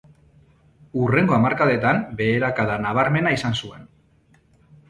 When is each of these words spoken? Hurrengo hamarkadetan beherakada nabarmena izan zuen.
Hurrengo 1.01 1.35
hamarkadetan 1.37 2.01
beherakada 2.21 2.81
nabarmena 2.87 3.35
izan 3.39 3.57
zuen. 3.63 3.89